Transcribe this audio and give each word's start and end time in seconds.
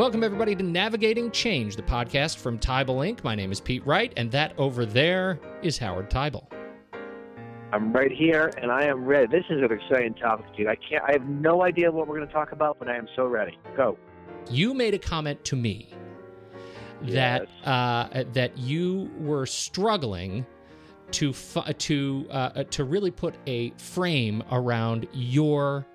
Welcome, 0.00 0.24
everybody, 0.24 0.56
to 0.56 0.62
Navigating 0.62 1.30
Change, 1.30 1.76
the 1.76 1.82
podcast 1.82 2.38
from 2.38 2.58
Teibel 2.58 3.06
Inc. 3.06 3.22
My 3.22 3.34
name 3.34 3.52
is 3.52 3.60
Pete 3.60 3.86
Wright, 3.86 4.10
and 4.16 4.30
that 4.30 4.58
over 4.58 4.86
there 4.86 5.38
is 5.62 5.76
Howard 5.76 6.08
Teibel. 6.08 6.50
I'm 7.70 7.92
right 7.92 8.10
here, 8.10 8.50
and 8.62 8.72
I 8.72 8.84
am 8.84 9.04
ready. 9.04 9.26
This 9.26 9.44
is 9.50 9.62
an 9.62 9.70
exciting 9.70 10.14
topic, 10.14 10.46
dude. 10.56 10.68
I 10.68 10.76
can't. 10.76 11.04
I 11.06 11.12
have 11.12 11.26
no 11.26 11.62
idea 11.64 11.92
what 11.92 12.08
we're 12.08 12.16
going 12.16 12.26
to 12.26 12.32
talk 12.32 12.52
about, 12.52 12.78
but 12.78 12.88
I 12.88 12.96
am 12.96 13.08
so 13.14 13.26
ready. 13.26 13.58
Go. 13.76 13.98
You 14.50 14.72
made 14.72 14.94
a 14.94 14.98
comment 14.98 15.44
to 15.44 15.54
me 15.56 15.92
that 17.02 17.42
Yes. 17.42 17.66
uh, 17.66 18.24
that 18.32 18.56
you 18.56 19.10
were 19.18 19.44
struggling 19.44 20.46
to 21.10 21.34
fu- 21.34 21.74
to 21.74 22.26
uh, 22.30 22.64
to 22.70 22.84
really 22.84 23.10
put 23.10 23.34
a 23.46 23.68
frame 23.72 24.42
around 24.50 25.08
your 25.12 25.86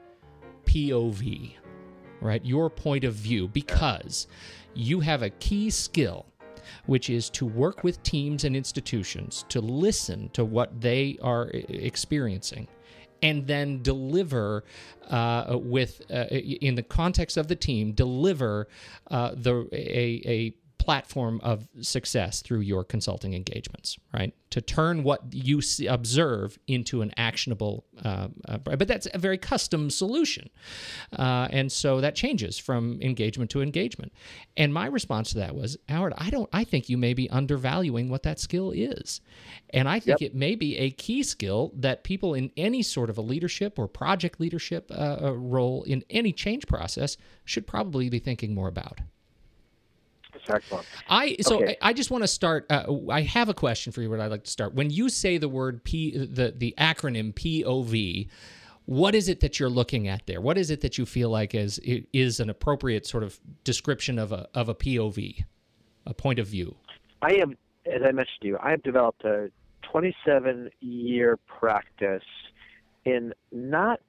POV, 0.65 1.55
right? 2.25 2.43
Your 2.45 2.69
point 2.69 3.03
of 3.03 3.13
view, 3.13 3.47
because 3.47 4.27
you 4.73 4.99
have 4.99 5.21
a 5.21 5.29
key 5.29 5.69
skill, 5.69 6.25
which 6.85 7.09
is 7.09 7.29
to 7.31 7.45
work 7.45 7.83
with 7.83 8.01
teams 8.03 8.43
and 8.43 8.55
institutions 8.55 9.45
to 9.49 9.61
listen 9.61 10.29
to 10.29 10.43
what 10.43 10.81
they 10.81 11.17
are 11.21 11.49
experiencing. 11.53 12.67
And 13.21 13.47
then 13.47 13.81
deliver 13.81 14.65
uh, 15.09 15.57
with, 15.59 16.01
uh, 16.11 16.25
in 16.25 16.75
the 16.75 16.83
context 16.83 17.37
of 17.37 17.47
the 17.47 17.55
team, 17.55 17.93
deliver 17.93 18.67
uh, 19.09 19.31
the 19.35 19.67
a, 19.71 20.21
a 20.25 20.55
platform 20.85 21.41
of 21.41 21.67
success 21.81 22.43
through 22.43 22.59
your 22.59 22.83
consulting 22.83 23.33
engagements, 23.33 23.97
right? 24.13 24.35
To 24.51 24.61
turn 24.61 25.01
what 25.01 25.21
you 25.31 25.59
see, 25.59 25.87
observe 25.87 26.59
into 26.67 27.01
an 27.01 27.11
actionable, 27.17 27.85
uh, 28.03 28.27
uh, 28.47 28.59
but 28.59 28.87
that's 28.87 29.07
a 29.11 29.17
very 29.17 29.39
custom 29.39 29.89
solution. 29.89 30.47
Uh, 31.17 31.47
and 31.49 31.71
so 31.71 32.01
that 32.01 32.13
changes 32.13 32.59
from 32.59 33.01
engagement 33.01 33.49
to 33.49 33.63
engagement. 33.63 34.13
And 34.55 34.71
my 34.71 34.85
response 34.85 35.31
to 35.31 35.39
that 35.39 35.55
was, 35.55 35.75
Howard, 35.89 36.13
I 36.19 36.29
don't, 36.29 36.49
I 36.53 36.63
think 36.63 36.87
you 36.87 36.99
may 36.99 37.15
be 37.15 37.27
undervaluing 37.31 38.09
what 38.09 38.21
that 38.21 38.39
skill 38.39 38.69
is. 38.69 39.21
And 39.71 39.89
I 39.89 39.99
think 39.99 40.21
it 40.21 40.35
may 40.35 40.53
be 40.53 40.77
a 40.77 40.91
key 40.91 41.23
skill 41.23 41.73
that 41.77 42.03
people 42.03 42.35
in 42.35 42.51
any 42.57 42.83
sort 42.83 43.09
of 43.09 43.17
a 43.17 43.21
leadership 43.21 43.79
or 43.79 43.87
project 43.87 44.39
leadership 44.39 44.91
uh, 44.91 45.17
uh, 45.23 45.31
role 45.33 45.81
in 45.83 46.03
any 46.11 46.31
change 46.31 46.67
process 46.67 47.17
should 47.43 47.65
probably 47.65 48.07
be 48.07 48.19
thinking 48.19 48.53
more 48.53 48.67
about. 48.67 48.99
Excellent. 50.49 50.85
I 51.09 51.35
so 51.41 51.61
Okay. 51.63 51.77
I 51.81 51.89
I 51.89 51.93
just 51.93 52.11
want 52.11 52.23
to 52.23 52.27
start. 52.27 52.65
Uh, 52.69 52.85
I 53.09 53.21
have 53.21 53.49
a 53.49 53.53
question 53.53 53.91
for 53.91 54.01
you. 54.01 54.09
What 54.09 54.19
I'd 54.19 54.31
like 54.31 54.43
to 54.43 54.51
start 54.51 54.73
when 54.73 54.89
you 54.89 55.09
say 55.09 55.37
the 55.37 55.49
word 55.49 55.83
P, 55.83 56.17
the 56.17 56.53
the 56.55 56.73
acronym 56.77 57.33
POV. 57.33 58.29
What 58.87 59.15
is 59.15 59.29
it 59.29 59.39
that 59.39 59.59
you're 59.59 59.67
looking 59.67 60.07
at 60.07 60.27
there? 60.27 60.39
What 60.39 60.59
is 60.59 60.69
it 60.69 60.81
that 60.81 60.99
you 60.99 61.07
feel 61.07 61.31
like 61.31 61.55
is 61.55 61.79
is 61.83 62.39
an 62.39 62.51
appropriate 62.51 63.07
sort 63.07 63.23
of 63.23 63.39
description 63.63 64.19
of 64.19 64.31
a 64.31 64.47
of 64.53 64.69
a 64.69 64.75
POV, 64.75 65.43
a 66.05 66.13
point 66.13 66.37
of 66.37 66.45
view? 66.45 66.75
I 67.21 67.33
have, 67.39 67.49
as 67.87 68.03
I 68.07 68.11
mentioned 68.11 68.41
to 68.41 68.47
you, 68.47 68.57
I 68.61 68.69
have 68.69 68.83
developed 68.83 69.23
a 69.25 69.49
27 69.91 70.69
year 70.81 71.37
practice 71.47 72.21
in 73.05 73.33
not 73.51 74.01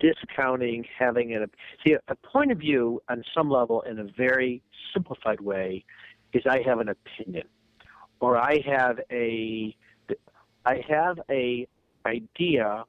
discounting 0.00 0.84
having 0.98 1.34
an 1.34 1.46
see 1.86 1.94
a 2.08 2.14
point 2.14 2.50
of 2.50 2.58
view 2.58 3.02
on 3.08 3.22
some 3.36 3.50
level 3.50 3.82
in 3.82 3.98
a 3.98 4.04
very 4.16 4.62
simplified 4.94 5.40
way 5.40 5.84
is 6.32 6.42
I 6.48 6.62
have 6.64 6.80
an 6.80 6.88
opinion 6.88 7.46
or 8.20 8.36
I 8.36 8.60
have 8.66 9.00
a 9.10 9.76
I 10.64 10.84
have 10.88 11.20
a 11.30 11.66
idea 12.06 12.84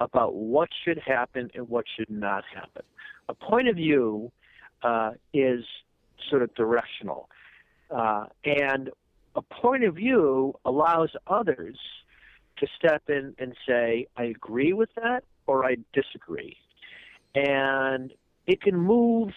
about 0.00 0.34
what 0.34 0.68
should 0.84 0.98
happen 0.98 1.50
and 1.54 1.68
what 1.68 1.84
should 1.96 2.10
not 2.10 2.44
happen. 2.52 2.82
A 3.28 3.34
point 3.34 3.68
of 3.68 3.76
view 3.76 4.32
uh, 4.82 5.12
is 5.32 5.64
sort 6.28 6.42
of 6.42 6.54
directional, 6.54 7.28
uh, 7.90 8.26
and 8.44 8.90
a 9.36 9.42
point 9.42 9.84
of 9.84 9.94
view 9.94 10.54
allows 10.64 11.10
others 11.26 11.76
to 12.58 12.66
step 12.78 13.02
in 13.08 13.34
and 13.38 13.54
say, 13.66 14.06
I 14.16 14.24
agree 14.24 14.72
with 14.72 14.90
that 14.96 15.24
or 15.46 15.64
I 15.64 15.76
disagree. 15.92 16.56
And 17.34 18.12
it 18.46 18.60
can 18.60 18.76
move 18.76 19.30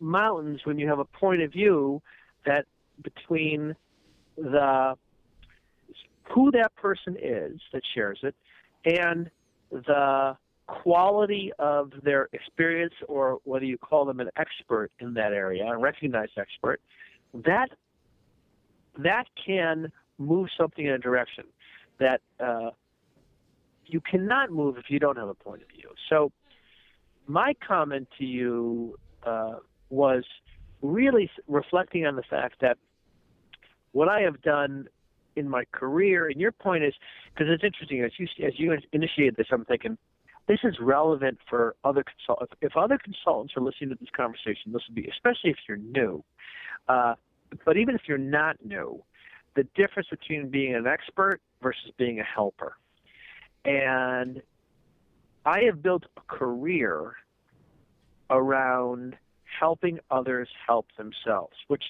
mountains 0.00 0.60
when 0.64 0.78
you 0.78 0.88
have 0.88 0.98
a 0.98 1.04
point 1.04 1.42
of 1.42 1.52
view 1.52 2.02
that 2.44 2.66
between 3.02 3.74
the 4.36 4.96
who 6.34 6.50
that 6.52 6.74
person 6.76 7.16
is 7.20 7.60
that 7.72 7.82
shares 7.94 8.18
it 8.22 8.34
and 8.84 9.30
the 9.70 10.36
quality 10.66 11.52
of 11.58 11.92
their 12.02 12.28
experience 12.32 12.94
or 13.08 13.38
whether 13.44 13.64
you 13.64 13.76
call 13.76 14.04
them 14.04 14.20
an 14.20 14.30
expert 14.36 14.90
in 15.00 15.14
that 15.14 15.32
area, 15.32 15.64
a 15.64 15.76
recognized 15.76 16.32
expert, 16.38 16.80
that 17.34 17.68
that 18.98 19.26
can 19.44 19.90
move 20.18 20.48
something 20.58 20.86
in 20.86 20.92
a 20.92 20.98
direction 20.98 21.44
that 21.98 22.20
uh, 22.40 22.70
you 23.92 24.00
cannot 24.00 24.50
move 24.50 24.76
if 24.78 24.84
you 24.88 24.98
don't 24.98 25.16
have 25.16 25.28
a 25.28 25.34
point 25.34 25.62
of 25.62 25.68
view. 25.68 25.90
So, 26.08 26.32
my 27.26 27.54
comment 27.66 28.08
to 28.18 28.24
you 28.24 28.98
uh, 29.24 29.56
was 29.90 30.24
really 30.80 31.30
reflecting 31.46 32.04
on 32.06 32.16
the 32.16 32.22
fact 32.22 32.56
that 32.60 32.78
what 33.92 34.08
I 34.08 34.20
have 34.22 34.42
done 34.42 34.88
in 35.36 35.48
my 35.48 35.64
career, 35.72 36.28
and 36.28 36.40
your 36.40 36.52
point 36.52 36.84
is 36.84 36.94
because 37.32 37.46
it's 37.48 37.64
interesting 37.64 38.02
as 38.02 38.12
you 38.18 38.26
as 38.46 38.54
you 38.58 38.76
initiated 38.92 39.36
this, 39.36 39.46
I'm 39.52 39.64
thinking 39.64 39.96
this 40.48 40.58
is 40.64 40.74
relevant 40.80 41.38
for 41.48 41.76
other 41.84 42.04
consultants. 42.04 42.54
If 42.60 42.76
other 42.76 42.98
consultants 42.98 43.54
are 43.56 43.62
listening 43.62 43.90
to 43.90 43.96
this 44.00 44.10
conversation, 44.14 44.72
this 44.72 44.82
would 44.88 44.96
be 44.96 45.08
especially 45.08 45.50
if 45.50 45.58
you're 45.68 45.76
new. 45.78 46.24
Uh, 46.88 47.14
but 47.64 47.76
even 47.76 47.94
if 47.94 48.02
you're 48.08 48.18
not 48.18 48.56
new, 48.64 49.02
the 49.54 49.64
difference 49.76 50.08
between 50.10 50.48
being 50.48 50.74
an 50.74 50.86
expert 50.86 51.40
versus 51.62 51.92
being 51.98 52.18
a 52.20 52.24
helper. 52.24 52.76
And 53.64 54.42
I 55.44 55.62
have 55.62 55.82
built 55.82 56.04
a 56.16 56.20
career 56.22 57.14
around 58.30 59.16
helping 59.60 59.98
others 60.10 60.48
help 60.66 60.86
themselves, 60.96 61.54
which 61.68 61.84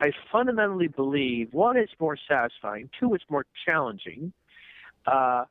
I 0.00 0.10
fundamentally 0.30 0.88
believe 0.88 1.52
one 1.52 1.78
is 1.78 1.88
more 1.98 2.18
satisfying, 2.28 2.90
two 3.00 3.14
it's 3.14 3.24
more 3.30 3.46
challenging, 3.64 4.32
uh, 5.06 5.44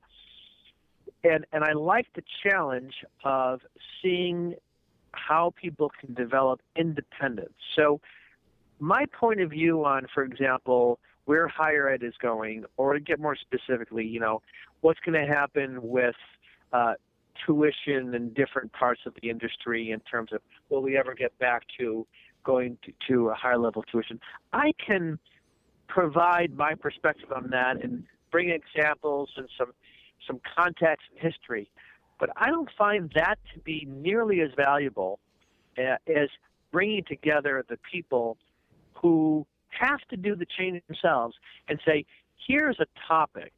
and 1.23 1.45
and 1.51 1.63
I 1.63 1.73
like 1.73 2.07
the 2.13 2.23
challenge 2.43 2.93
of 3.23 3.61
seeing 4.01 4.55
how 5.13 5.53
people 5.59 5.91
can 5.99 6.13
develop 6.13 6.61
independence. 6.75 7.53
So 7.75 7.99
my 8.79 9.05
point 9.05 9.41
of 9.41 9.49
view 9.49 9.83
on, 9.85 10.07
for 10.13 10.23
example, 10.23 10.99
where 11.25 11.47
higher 11.47 11.89
ed 11.89 12.03
is 12.03 12.13
going, 12.21 12.65
or 12.77 12.93
to 12.93 12.99
get 12.99 13.19
more 13.19 13.35
specifically, 13.35 14.05
you 14.05 14.19
know, 14.19 14.41
what's 14.81 14.99
going 14.99 15.19
to 15.19 15.27
happen 15.27 15.79
with 15.81 16.15
uh, 16.71 16.93
tuition 17.45 18.13
in 18.13 18.33
different 18.33 18.71
parts 18.73 19.01
of 19.05 19.13
the 19.21 19.29
industry 19.29 19.91
in 19.91 19.99
terms 20.01 20.31
of 20.31 20.41
will 20.69 20.81
we 20.81 20.97
ever 20.97 21.13
get 21.13 21.37
back 21.39 21.63
to 21.79 22.05
going 22.43 22.77
to, 22.83 22.93
to 23.07 23.29
a 23.29 23.33
higher 23.33 23.57
level 23.57 23.83
tuition? 23.83 24.19
I 24.53 24.71
can 24.85 25.19
provide 25.87 26.55
my 26.55 26.75
perspective 26.75 27.31
on 27.31 27.49
that 27.51 27.83
and 27.83 28.03
bring 28.31 28.49
examples 28.49 29.29
and 29.37 29.47
some 29.57 29.71
some 30.27 30.39
context 30.57 31.05
and 31.11 31.31
history, 31.31 31.69
but 32.19 32.29
I 32.35 32.49
don't 32.49 32.69
find 32.75 33.11
that 33.15 33.37
to 33.53 33.59
be 33.59 33.87
nearly 33.87 34.41
as 34.41 34.49
valuable 34.55 35.19
uh, 35.77 35.97
as 36.07 36.29
bringing 36.71 37.03
together 37.03 37.63
the 37.69 37.77
people 37.91 38.37
who 38.93 39.45
have 39.79 39.99
to 40.09 40.17
do 40.17 40.35
the 40.35 40.45
change 40.45 40.81
themselves 40.87 41.35
and 41.67 41.79
say, 41.85 42.05
here's 42.47 42.79
a 42.79 42.85
topic, 43.07 43.53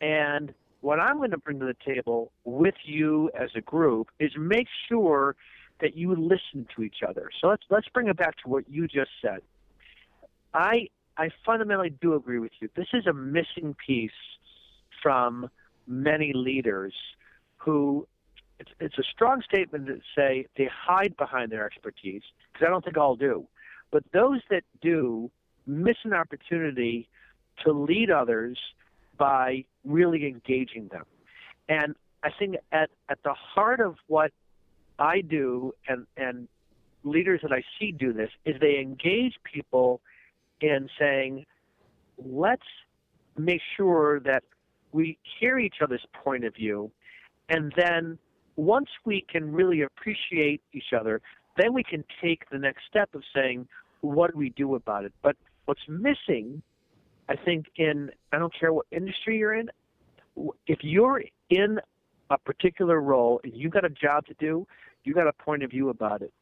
and 0.00 0.54
what 0.80 1.00
I'm 1.00 1.16
going 1.16 1.32
to 1.32 1.38
bring 1.38 1.58
to 1.60 1.66
the 1.66 1.76
table 1.84 2.30
with 2.44 2.76
you 2.84 3.30
as 3.38 3.50
a 3.56 3.60
group 3.60 4.08
is 4.20 4.30
make 4.38 4.68
sure 4.88 5.34
that 5.80 5.96
you 5.96 6.14
listen 6.14 6.66
to 6.76 6.82
each 6.82 7.02
other. 7.06 7.30
So 7.40 7.48
let's 7.48 7.62
let's 7.70 7.88
bring 7.88 8.08
it 8.08 8.16
back 8.16 8.36
to 8.44 8.48
what 8.48 8.68
you 8.68 8.86
just 8.86 9.10
said. 9.22 9.40
I 10.54 10.88
I 11.16 11.30
fundamentally 11.44 11.90
do 12.00 12.14
agree 12.14 12.38
with 12.38 12.52
you. 12.60 12.68
This 12.76 12.88
is 12.92 13.06
a 13.06 13.12
missing 13.12 13.74
piece 13.84 14.10
from 15.02 15.50
many 15.86 16.32
leaders 16.32 16.94
who 17.56 18.06
it's, 18.60 18.70
it's 18.80 18.98
a 18.98 19.04
strong 19.04 19.42
statement 19.42 19.86
to 19.86 20.00
say 20.16 20.46
they 20.56 20.68
hide 20.72 21.16
behind 21.16 21.50
their 21.52 21.64
expertise 21.64 22.22
because 22.52 22.66
I 22.66 22.70
don't 22.70 22.84
think 22.84 22.96
all 22.96 23.16
do. 23.16 23.46
But 23.90 24.04
those 24.12 24.40
that 24.50 24.62
do 24.80 25.30
miss 25.66 25.96
an 26.04 26.12
opportunity 26.12 27.08
to 27.64 27.72
lead 27.72 28.10
others 28.10 28.58
by 29.18 29.64
really 29.84 30.26
engaging 30.26 30.88
them. 30.88 31.04
And 31.68 31.94
I 32.22 32.30
think 32.38 32.56
at, 32.72 32.90
at 33.08 33.18
the 33.24 33.34
heart 33.34 33.80
of 33.80 33.96
what 34.06 34.32
I 34.98 35.20
do 35.20 35.72
and, 35.88 36.06
and 36.16 36.48
leaders 37.04 37.40
that 37.42 37.52
I 37.52 37.62
see 37.78 37.92
do 37.92 38.12
this 38.12 38.30
is 38.44 38.56
they 38.60 38.78
engage 38.78 39.34
people 39.44 40.00
in 40.60 40.88
saying, 40.98 41.46
let's 42.24 42.62
make 43.36 43.60
sure 43.76 44.20
that 44.20 44.42
we 44.92 45.18
hear 45.38 45.58
each 45.58 45.76
other's 45.82 46.04
point 46.12 46.44
of 46.44 46.54
view. 46.54 46.90
And 47.48 47.72
then 47.76 48.18
once 48.56 48.88
we 49.04 49.24
can 49.30 49.52
really 49.52 49.82
appreciate 49.82 50.60
each 50.72 50.92
other, 50.98 51.20
then 51.58 51.72
we 51.72 51.82
can 51.82 52.04
take 52.22 52.48
the 52.50 52.58
next 52.58 52.82
step 52.88 53.14
of 53.14 53.22
saying, 53.34 53.66
what 54.00 54.32
do 54.32 54.38
we 54.38 54.50
do 54.50 54.74
about 54.74 55.04
it? 55.04 55.12
But 55.22 55.36
what's 55.64 55.80
missing, 55.88 56.62
I 57.28 57.36
think, 57.36 57.66
in 57.76 58.10
I 58.32 58.38
don't 58.38 58.52
care 58.58 58.72
what 58.72 58.86
industry 58.90 59.38
you're 59.38 59.54
in, 59.54 59.70
if 60.66 60.78
you're 60.82 61.22
in 61.50 61.80
a 62.30 62.38
particular 62.38 63.00
role 63.00 63.40
and 63.42 63.52
you've 63.54 63.72
got 63.72 63.84
a 63.84 63.90
job 63.90 64.26
to 64.26 64.34
do, 64.38 64.66
you've 65.04 65.16
got 65.16 65.26
a 65.26 65.32
point 65.32 65.62
of 65.62 65.70
view 65.70 65.88
about 65.88 66.22
it. 66.22 66.32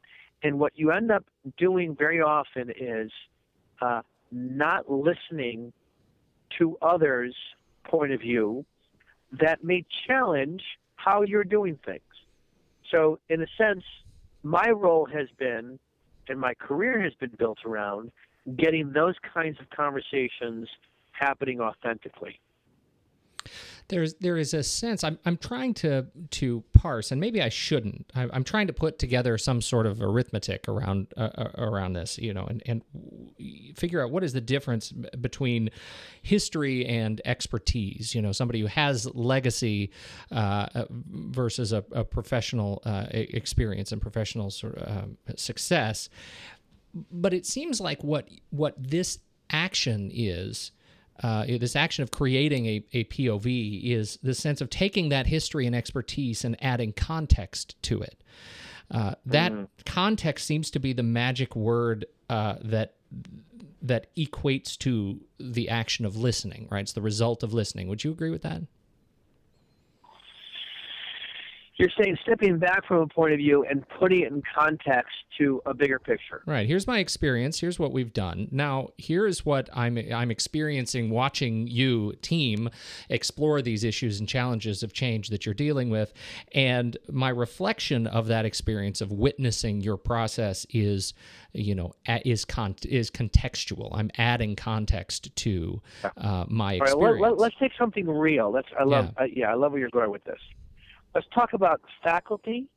And 0.43 0.59
what 0.59 0.73
you 0.75 0.91
end 0.91 1.11
up 1.11 1.25
doing 1.57 1.95
very 1.95 2.21
often 2.21 2.71
is 2.79 3.11
uh, 3.81 4.01
not 4.31 4.89
listening 4.89 5.73
to 6.59 6.77
others' 6.81 7.35
point 7.85 8.11
of 8.11 8.21
view 8.21 8.65
that 9.41 9.63
may 9.63 9.85
challenge 10.07 10.61
how 10.95 11.23
you're 11.23 11.43
doing 11.43 11.79
things. 11.85 12.01
So, 12.91 13.19
in 13.29 13.41
a 13.41 13.47
sense, 13.57 13.83
my 14.43 14.69
role 14.69 15.05
has 15.05 15.27
been, 15.37 15.79
and 16.27 16.39
my 16.39 16.53
career 16.53 17.01
has 17.01 17.13
been 17.15 17.31
built 17.37 17.59
around 17.65 18.11
getting 18.57 18.91
those 18.93 19.15
kinds 19.33 19.57
of 19.59 19.69
conversations 19.69 20.67
happening 21.11 21.59
authentically 21.59 22.39
there's 23.89 24.15
there 24.15 24.37
is 24.37 24.53
a 24.53 24.63
sense 24.63 25.03
I'm 25.03 25.17
I'm 25.25 25.37
trying 25.37 25.73
to 25.75 26.07
to 26.31 26.63
parse, 26.73 27.11
and 27.11 27.21
maybe 27.21 27.41
I 27.41 27.49
shouldn't. 27.49 28.11
I, 28.15 28.27
am 28.33 28.43
trying 28.43 28.67
to 28.67 28.73
put 28.73 28.99
together 28.99 29.37
some 29.37 29.61
sort 29.61 29.85
of 29.85 30.01
arithmetic 30.01 30.67
around 30.67 31.07
uh, 31.15 31.29
uh, 31.35 31.49
around 31.57 31.93
this, 31.93 32.17
you 32.17 32.33
know, 32.33 32.45
and 32.45 32.61
and 32.65 32.81
figure 33.75 34.03
out 34.03 34.11
what 34.11 34.23
is 34.23 34.33
the 34.33 34.41
difference 34.41 34.91
between 34.91 35.69
history 36.21 36.85
and 36.85 37.21
expertise. 37.23 38.13
You 38.13 38.21
know, 38.21 38.33
somebody 38.33 38.59
who 38.59 38.67
has 38.67 39.05
legacy 39.15 39.91
uh, 40.31 40.67
uh 40.75 40.85
versus 40.89 41.71
a, 41.71 41.83
a 41.91 42.03
professional 42.03 42.81
uh, 42.85 43.05
experience 43.11 43.91
and 43.91 44.01
professional 44.01 44.49
sort 44.51 44.75
of 44.75 44.97
um, 44.97 45.17
success. 45.37 46.09
But 47.11 47.33
it 47.33 47.45
seems 47.45 47.79
like 47.79 48.03
what 48.03 48.27
what 48.49 48.75
this 48.77 49.19
action 49.49 50.11
is 50.13 50.71
uh, 51.23 51.45
this 51.45 51.75
action 51.75 52.03
of 52.03 52.11
creating 52.11 52.65
a, 52.65 52.85
a 52.93 53.03
POV 53.05 53.83
is 53.83 54.19
the 54.21 54.33
sense 54.33 54.61
of 54.61 54.69
taking 54.69 55.09
that 55.09 55.27
history 55.27 55.65
and 55.65 55.75
expertise 55.75 56.43
and 56.43 56.55
adding 56.63 56.93
context 56.93 57.81
to 57.83 58.01
it. 58.01 58.23
Uh, 58.89 59.15
that 59.25 59.51
mm-hmm. 59.51 59.65
context 59.85 60.45
seems 60.45 60.71
to 60.71 60.79
be 60.79 60.93
the 60.93 61.03
magic 61.03 61.55
word 61.55 62.05
uh, 62.29 62.55
that 62.61 62.93
that 63.81 64.13
equates 64.15 64.77
to 64.77 65.21
the 65.39 65.69
action 65.69 66.05
of 66.05 66.15
listening. 66.15 66.67
Right, 66.71 66.81
it's 66.81 66.93
the 66.93 67.01
result 67.01 67.43
of 67.43 67.53
listening. 67.53 67.87
Would 67.87 68.03
you 68.03 68.11
agree 68.11 68.29
with 68.29 68.43
that? 68.43 68.61
You're 71.77 71.89
saying 72.01 72.17
stepping 72.23 72.57
back 72.57 72.85
from 72.87 72.97
a 72.97 73.07
point 73.07 73.33
of 73.33 73.37
view 73.37 73.63
and 73.69 73.87
putting 73.99 74.21
it 74.21 74.31
in 74.31 74.41
context 74.57 75.13
to 75.37 75.61
a 75.65 75.73
bigger 75.73 75.99
picture. 75.99 76.41
Right. 76.47 76.67
Here's 76.67 76.87
my 76.87 76.97
experience. 76.99 77.59
Here's 77.59 77.77
what 77.77 77.91
we've 77.91 78.11
done. 78.11 78.47
Now, 78.51 78.89
here's 78.97 79.45
what 79.45 79.69
I'm 79.73 79.97
I'm 80.11 80.31
experiencing 80.31 81.11
watching 81.11 81.67
you 81.67 82.13
team 82.21 82.69
explore 83.09 83.61
these 83.61 83.83
issues 83.83 84.19
and 84.19 84.27
challenges 84.27 84.81
of 84.81 84.93
change 84.93 85.29
that 85.29 85.45
you're 85.45 85.55
dealing 85.55 85.89
with, 85.89 86.13
and 86.53 86.97
my 87.11 87.29
reflection 87.29 88.07
of 88.07 88.27
that 88.27 88.45
experience 88.45 88.99
of 89.01 89.11
witnessing 89.11 89.81
your 89.81 89.97
process 89.97 90.65
is 90.71 91.13
you 91.53 91.75
know 91.75 91.93
is 92.25 92.43
con- 92.43 92.75
is 92.83 93.11
contextual. 93.11 93.89
I'm 93.93 94.09
adding 94.17 94.55
context 94.55 95.35
to 95.35 95.81
uh, 96.17 96.45
my 96.47 96.73
experience. 96.73 97.21
All 97.21 97.29
right, 97.29 97.37
let, 97.37 97.53
us 97.53 97.59
take 97.59 97.71
something 97.77 98.07
real. 98.07 98.51
Let's. 98.51 98.69
I 98.77 98.83
love. 98.83 99.13
Yeah. 99.15 99.23
Uh, 99.23 99.27
yeah, 99.31 99.51
I 99.51 99.53
love 99.53 99.73
where 99.73 99.79
you're 99.79 99.89
going 99.89 100.11
with 100.11 100.23
this. 100.23 100.39
Let's 101.17 101.29
talk 101.33 101.53
about 101.53 101.81
faculty 102.03 102.67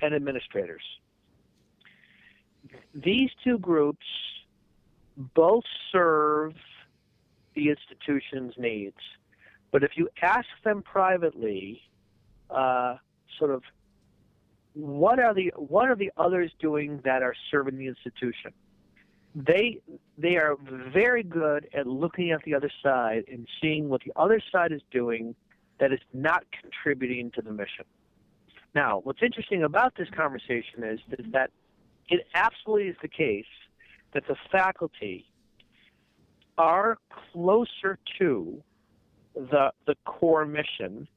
and 0.00 0.12
administrators. 0.16 0.82
These 2.92 3.30
two 3.44 3.56
groups 3.60 4.04
both 5.16 5.62
serve 5.92 6.54
the 7.54 7.68
institution's 7.68 8.54
needs. 8.58 8.96
But 9.70 9.84
if 9.84 9.92
you 9.94 10.08
ask 10.22 10.48
them 10.64 10.82
privately, 10.82 11.80
uh, 12.50 12.96
sort 13.38 13.52
of, 13.52 13.62
what 14.74 15.20
are 15.20 15.32
the 15.32 15.52
what 15.54 15.88
are 15.88 15.94
the 15.94 16.10
others 16.16 16.50
doing 16.58 17.00
that 17.04 17.22
are 17.22 17.36
serving 17.52 17.78
the 17.78 17.86
institution? 17.86 18.50
They 19.36 19.78
they 20.18 20.36
are 20.36 20.56
very 20.92 21.22
good 21.22 21.68
at 21.72 21.86
looking 21.86 22.32
at 22.32 22.42
the 22.42 22.56
other 22.56 22.70
side 22.82 23.22
and 23.30 23.46
seeing 23.60 23.88
what 23.88 24.00
the 24.04 24.12
other 24.16 24.42
side 24.50 24.72
is 24.72 24.82
doing 24.90 25.36
that 25.82 25.92
is 25.92 25.98
not 26.14 26.44
contributing 26.60 27.32
to 27.32 27.42
the 27.42 27.50
mission. 27.50 27.84
Now, 28.72 29.00
what's 29.02 29.18
interesting 29.20 29.64
about 29.64 29.92
this 29.98 30.06
conversation 30.16 30.84
is, 30.84 31.00
is 31.18 31.26
that 31.32 31.50
it 32.08 32.24
absolutely 32.36 32.86
is 32.86 32.96
the 33.02 33.08
case 33.08 33.52
that 34.14 34.22
the 34.28 34.36
faculty 34.52 35.26
are 36.56 36.98
closer 37.32 37.98
to 38.20 38.62
the 39.34 39.72
the 39.88 39.96
core 40.04 40.44
mission 40.44 41.08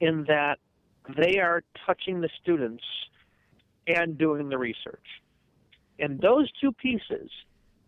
in 0.00 0.24
that 0.28 0.58
they 1.16 1.38
are 1.38 1.62
touching 1.86 2.20
the 2.20 2.28
students 2.42 2.84
and 3.86 4.18
doing 4.18 4.50
the 4.50 4.58
research. 4.58 5.06
And 5.98 6.20
those 6.20 6.50
two 6.60 6.72
pieces 6.72 7.30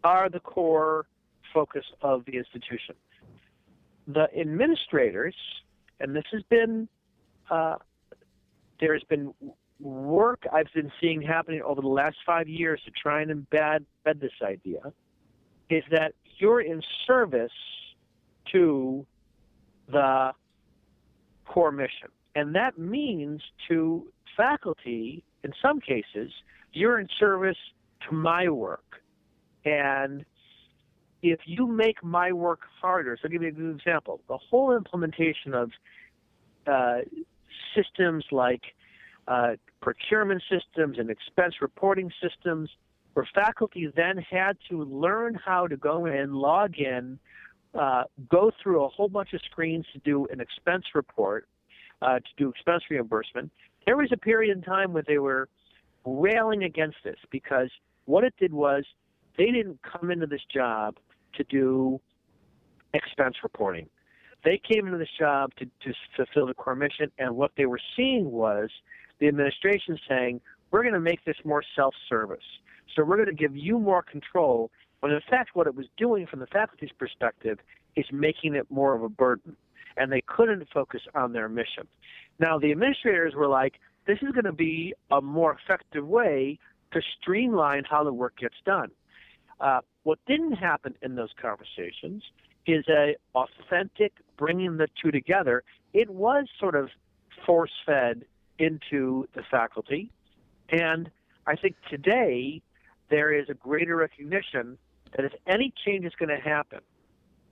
are 0.02 0.30
the 0.30 0.40
core 0.40 1.04
focus 1.52 1.84
of 2.00 2.24
the 2.24 2.38
institution. 2.38 2.94
The 4.06 4.28
administrators 4.34 5.34
and 6.02 6.14
this 6.14 6.24
has 6.32 6.42
been 6.50 6.88
uh, 7.50 7.76
there 8.80 8.92
has 8.92 9.02
been 9.04 9.32
work 9.80 10.46
I've 10.52 10.66
been 10.74 10.92
seeing 11.00 11.22
happening 11.22 11.62
over 11.62 11.80
the 11.80 11.88
last 11.88 12.16
five 12.24 12.48
years 12.48 12.80
to 12.84 12.90
try 12.90 13.22
and 13.22 13.30
embed, 13.30 13.84
embed 14.06 14.20
this 14.20 14.32
idea 14.42 14.80
is 15.70 15.82
that 15.90 16.14
you're 16.38 16.60
in 16.60 16.82
service 17.06 17.50
to 18.52 19.06
the 19.88 20.32
core 21.46 21.72
mission. 21.72 22.08
And 22.34 22.54
that 22.54 22.78
means 22.78 23.40
to 23.68 24.06
faculty, 24.36 25.24
in 25.44 25.52
some 25.60 25.80
cases, 25.80 26.30
you're 26.72 26.98
in 26.98 27.08
service 27.18 27.56
to 28.08 28.14
my 28.14 28.48
work. 28.48 29.02
And 29.64 30.24
if 31.22 31.38
you 31.44 31.66
make 31.66 32.02
my 32.02 32.32
work 32.32 32.60
harder, 32.80 33.16
so 33.16 33.26
I'll 33.26 33.30
give 33.30 33.42
you 33.42 33.48
a 33.48 33.52
good 33.52 33.76
example. 33.76 34.20
The 34.28 34.36
whole 34.36 34.76
implementation 34.76 35.54
of 35.54 35.70
uh, 36.66 36.98
systems 37.74 38.24
like 38.32 38.62
uh, 39.28 39.52
procurement 39.80 40.42
systems 40.50 40.98
and 40.98 41.10
expense 41.10 41.54
reporting 41.60 42.10
systems, 42.20 42.68
where 43.14 43.28
faculty 43.34 43.88
then 43.94 44.18
had 44.18 44.56
to 44.70 44.82
learn 44.84 45.38
how 45.44 45.66
to 45.66 45.76
go 45.76 46.06
in, 46.06 46.34
log 46.34 46.76
in, 46.78 47.18
uh, 47.78 48.04
go 48.28 48.50
through 48.62 48.84
a 48.84 48.88
whole 48.88 49.08
bunch 49.08 49.32
of 49.32 49.40
screens 49.50 49.86
to 49.92 49.98
do 50.00 50.26
an 50.32 50.40
expense 50.40 50.84
report, 50.94 51.46
uh, 52.02 52.18
to 52.18 52.28
do 52.36 52.48
expense 52.48 52.82
reimbursement. 52.90 53.50
There 53.86 53.96
was 53.96 54.10
a 54.12 54.16
period 54.16 54.56
in 54.56 54.62
time 54.62 54.92
where 54.92 55.04
they 55.06 55.18
were 55.18 55.48
railing 56.04 56.64
against 56.64 56.96
this 57.04 57.16
because 57.30 57.70
what 58.06 58.24
it 58.24 58.34
did 58.38 58.52
was 58.52 58.84
they 59.38 59.46
didn't 59.46 59.78
come 59.82 60.10
into 60.10 60.26
this 60.26 60.42
job 60.52 60.96
to 61.34 61.44
do 61.44 62.00
expense 62.94 63.36
reporting. 63.42 63.88
They 64.44 64.60
came 64.70 64.86
into 64.86 64.98
this 64.98 65.08
job 65.18 65.52
to, 65.58 65.66
to 65.66 65.94
fulfill 66.16 66.46
the 66.46 66.54
core 66.54 66.74
mission, 66.74 67.10
and 67.18 67.36
what 67.36 67.52
they 67.56 67.66
were 67.66 67.80
seeing 67.96 68.30
was 68.30 68.70
the 69.20 69.28
administration 69.28 69.98
saying, 70.08 70.40
we're 70.72 70.82
going 70.82 70.94
to 70.94 71.00
make 71.00 71.24
this 71.24 71.36
more 71.44 71.62
self 71.76 71.94
service. 72.08 72.44
So 72.94 73.04
we're 73.04 73.16
going 73.16 73.28
to 73.28 73.34
give 73.34 73.56
you 73.56 73.78
more 73.78 74.02
control. 74.02 74.70
When 75.00 75.12
in 75.12 75.20
fact, 75.30 75.50
what 75.54 75.66
it 75.66 75.74
was 75.74 75.86
doing 75.96 76.26
from 76.26 76.40
the 76.40 76.46
faculty's 76.46 76.90
perspective 76.98 77.58
is 77.96 78.06
making 78.10 78.54
it 78.54 78.70
more 78.70 78.94
of 78.94 79.02
a 79.02 79.08
burden. 79.08 79.56
And 79.96 80.10
they 80.10 80.22
couldn't 80.26 80.66
focus 80.72 81.02
on 81.14 81.32
their 81.32 81.48
mission. 81.48 81.86
Now, 82.38 82.58
the 82.58 82.72
administrators 82.72 83.34
were 83.34 83.48
like, 83.48 83.74
this 84.06 84.18
is 84.22 84.32
going 84.32 84.46
to 84.46 84.52
be 84.52 84.94
a 85.10 85.20
more 85.20 85.56
effective 85.62 86.06
way 86.06 86.58
to 86.92 87.00
streamline 87.20 87.84
how 87.88 88.02
the 88.02 88.12
work 88.12 88.36
gets 88.38 88.56
done. 88.64 88.90
Uh, 89.60 89.80
what 90.04 90.18
didn't 90.26 90.52
happen 90.52 90.94
in 91.02 91.14
those 91.14 91.30
conversations 91.40 92.22
is 92.66 92.84
a 92.88 93.16
authentic 93.34 94.12
bringing 94.36 94.76
the 94.76 94.88
two 95.00 95.10
together. 95.10 95.62
It 95.92 96.10
was 96.10 96.46
sort 96.58 96.74
of 96.74 96.90
force 97.44 97.72
fed 97.84 98.24
into 98.58 99.26
the 99.34 99.42
faculty, 99.50 100.10
and 100.68 101.10
I 101.46 101.56
think 101.56 101.76
today 101.90 102.62
there 103.10 103.32
is 103.32 103.48
a 103.48 103.54
greater 103.54 103.96
recognition 103.96 104.78
that 105.16 105.24
if 105.24 105.32
any 105.46 105.72
change 105.84 106.04
is 106.04 106.12
going 106.18 106.28
to 106.28 106.42
happen, 106.42 106.80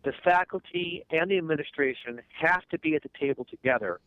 the 0.04 0.12
faculty 0.25 1.04
and 1.11 1.30
the 1.30 1.37
administration 1.37 2.21
have 2.40 2.66
to 2.71 2.78
be 2.78 2.95
at 2.95 3.02
the 3.02 3.11
table 3.21 3.45
together. 3.45 4.00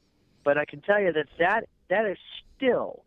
But 0.43 0.57
I 0.57 0.65
can 0.65 0.81
tell 0.81 1.00
you 1.00 1.13
that 1.13 1.27
that, 1.39 1.69
that 1.89 2.05
is 2.05 2.17
still 2.57 3.03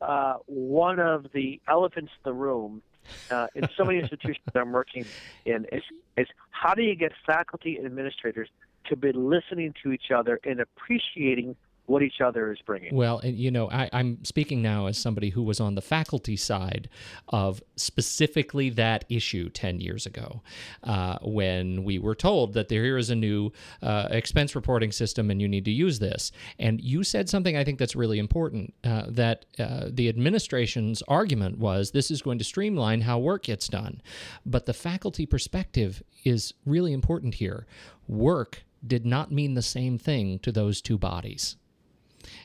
uh, 0.00 0.34
one 0.46 1.00
of 1.00 1.26
the 1.34 1.60
elephants 1.68 2.12
in 2.16 2.30
the 2.30 2.32
room 2.32 2.82
uh, 3.30 3.46
in 3.54 3.68
so 3.76 3.84
many 3.84 3.98
institutions 3.98 4.44
I'm 4.54 4.72
working 4.72 5.06
in 5.44 5.66
is, 5.72 5.82
is 6.16 6.26
how 6.50 6.74
do 6.74 6.82
you 6.82 6.94
get 6.94 7.12
faculty 7.26 7.76
and 7.76 7.86
administrators 7.86 8.48
to 8.86 8.96
be 8.96 9.12
listening 9.12 9.74
to 9.82 9.92
each 9.92 10.10
other 10.14 10.40
and 10.44 10.60
appreciating 10.60 11.56
what 11.88 12.02
each 12.02 12.20
other 12.20 12.52
is 12.52 12.58
bringing. 12.66 12.94
Well, 12.94 13.18
and 13.20 13.36
you 13.36 13.50
know, 13.50 13.70
I, 13.70 13.88
am 13.92 14.22
speaking 14.22 14.60
now 14.60 14.86
as 14.86 14.98
somebody 14.98 15.30
who 15.30 15.42
was 15.42 15.58
on 15.58 15.74
the 15.74 15.80
faculty 15.80 16.36
side 16.36 16.90
of 17.28 17.62
specifically 17.76 18.68
that 18.70 19.06
issue 19.08 19.48
10 19.48 19.80
years 19.80 20.04
ago 20.04 20.42
uh, 20.84 21.16
when 21.22 21.84
we 21.84 21.98
were 21.98 22.14
told 22.14 22.52
that 22.52 22.68
there 22.68 22.98
is 22.98 23.08
a 23.08 23.14
new 23.14 23.50
uh, 23.82 24.08
expense 24.10 24.54
reporting 24.54 24.92
system 24.92 25.30
and 25.30 25.40
you 25.40 25.48
need 25.48 25.64
to 25.64 25.70
use 25.70 25.98
this. 25.98 26.30
And 26.58 26.78
you 26.78 27.02
said 27.02 27.28
something 27.30 27.56
I 27.56 27.64
think 27.64 27.78
that's 27.78 27.96
really 27.96 28.18
important 28.18 28.74
uh, 28.84 29.04
that 29.08 29.46
uh, 29.58 29.86
the 29.88 30.10
administration's 30.10 31.02
argument 31.08 31.58
was 31.58 31.92
this 31.92 32.10
is 32.10 32.20
going 32.20 32.38
to 32.38 32.44
streamline 32.44 33.00
how 33.00 33.18
work 33.18 33.44
gets 33.44 33.66
done. 33.66 34.02
But 34.44 34.66
the 34.66 34.74
faculty 34.74 35.24
perspective 35.24 36.02
is 36.22 36.52
really 36.66 36.92
important 36.92 37.36
here. 37.36 37.66
Work 38.06 38.64
did 38.86 39.06
not 39.06 39.32
mean 39.32 39.54
the 39.54 39.62
same 39.62 39.96
thing 39.96 40.38
to 40.40 40.52
those 40.52 40.82
two 40.82 40.98
bodies. 40.98 41.56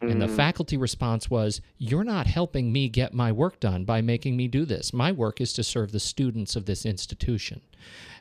And 0.10 0.22
the 0.22 0.28
mm. 0.28 0.36
faculty 0.36 0.78
response 0.78 1.30
was, 1.30 1.62
You're 1.78 2.04
not 2.04 2.28
helping 2.28 2.72
me 2.72 2.90
get 2.90 3.14
my 3.14 3.32
work 3.32 3.60
done 3.60 3.86
by 3.86 4.02
making 4.02 4.36
me 4.36 4.48
do 4.48 4.66
this. 4.66 4.94
My 4.94 5.12
work 5.12 5.42
is 5.42 5.54
to 5.54 5.64
serve 5.64 5.92
the 5.92 6.00
students 6.00 6.56
of 6.56 6.66
this 6.66 6.86
institution. 6.86 7.62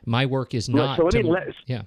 My 0.05 0.25
work 0.25 0.53
is 0.53 0.69
not. 0.69 0.97
so 0.97 1.03
let 1.03 1.11
to, 1.11 1.27
let, 1.27 1.47
yeah. 1.65 1.83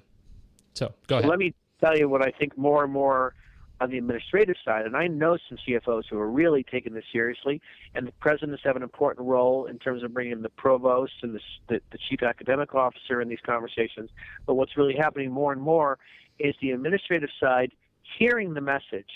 So 0.73 0.93
go 1.07 1.17
ahead. 1.17 1.29
Let 1.29 1.39
me 1.39 1.53
tell 1.79 1.97
you 1.97 2.09
what 2.09 2.25
I 2.25 2.31
think 2.31 2.57
more 2.57 2.83
and 2.83 2.93
more 2.93 3.33
on 3.79 3.91
the 3.91 3.97
administrative 3.97 4.55
side, 4.65 4.85
and 4.85 4.97
I 4.97 5.07
know 5.07 5.37
some 5.47 5.57
CFOs 5.67 6.03
who 6.09 6.17
are 6.17 6.29
really 6.29 6.63
taking 6.63 6.93
this 6.93 7.03
seriously, 7.11 7.61
and 7.93 8.07
the 8.07 8.11
presidents 8.13 8.63
have 8.63 8.75
an 8.75 8.81
important 8.81 9.27
role 9.27 9.65
in 9.65 9.77
terms 9.77 10.01
of 10.03 10.13
bringing 10.13 10.41
the 10.41 10.49
provost 10.49 11.13
and 11.21 11.35
the, 11.35 11.39
the, 11.69 11.81
the 11.91 11.99
chief 12.09 12.23
academic 12.23 12.73
officer 12.73 13.21
in 13.21 13.29
these 13.29 13.41
conversations. 13.45 14.09
But 14.47 14.55
what's 14.55 14.77
really 14.77 14.95
happening 14.95 15.31
more 15.31 15.51
and 15.51 15.61
more 15.61 15.99
is 16.39 16.55
the 16.59 16.71
administrative 16.71 17.29
side 17.39 17.71
hearing 18.17 18.53
the 18.53 18.61
message 18.61 19.09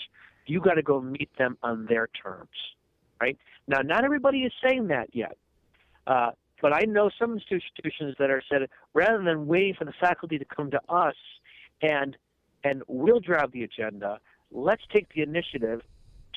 you 0.46 0.60
got 0.60 0.74
to 0.74 0.82
go 0.82 1.00
meet 1.00 1.30
them 1.38 1.56
on 1.62 1.86
their 1.86 2.08
terms, 2.08 2.48
right? 3.20 3.38
Now, 3.68 3.80
not 3.80 4.04
everybody 4.04 4.40
is 4.40 4.52
saying 4.62 4.88
that 4.88 5.14
yet, 5.14 5.36
uh, 6.06 6.30
but 6.60 6.72
I 6.72 6.84
know 6.84 7.10
some 7.18 7.38
institutions 7.38 8.16
that 8.18 8.30
are 8.30 8.42
said 8.50 8.68
rather 8.94 9.22
than 9.22 9.46
waiting 9.46 9.74
for 9.74 9.84
the 9.84 9.92
faculty 10.00 10.38
to 10.38 10.44
come 10.44 10.70
to 10.70 10.80
us 10.88 11.16
and 11.80 12.16
and 12.64 12.82
we'll 12.86 13.18
drive 13.18 13.50
the 13.50 13.64
agenda. 13.64 14.20
Let's 14.52 14.82
take 14.92 15.12
the 15.12 15.22
initiative 15.22 15.82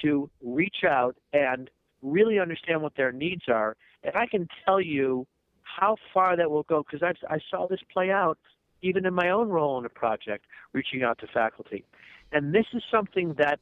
to 0.02 0.28
reach 0.42 0.78
out 0.88 1.16
and 1.34 1.70
really 2.02 2.40
understand 2.40 2.82
what 2.82 2.96
their 2.96 3.12
needs 3.12 3.44
are. 3.48 3.78
And 4.04 4.16
I 4.16 4.26
can 4.26 4.48
tell 4.66 4.82
you 4.82 5.28
how 5.62 5.98
far 6.12 6.36
that 6.36 6.50
will 6.50 6.64
go 6.64 6.84
because 6.84 7.08
I 7.30 7.38
saw 7.52 7.68
this 7.68 7.82
play 7.94 8.10
out 8.10 8.40
even 8.82 9.06
in 9.06 9.14
my 9.14 9.30
own 9.30 9.50
role 9.50 9.80
in 9.80 9.86
a 9.86 9.90
project, 9.90 10.46
reaching 10.74 11.04
out 11.04 11.18
to 11.20 11.28
faculty. 11.28 11.84
And 12.32 12.54
this 12.54 12.66
is 12.74 12.84
something 12.92 13.34
that 13.38 13.60